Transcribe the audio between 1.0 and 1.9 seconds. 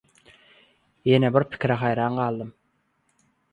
Ýene bir pikire